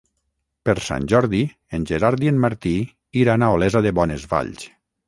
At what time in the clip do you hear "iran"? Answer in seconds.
3.25-3.47